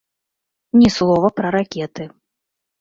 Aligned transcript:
Ні 0.79 0.89
слова 0.97 1.33
пра 1.43 1.53
ракеты. 1.59 2.11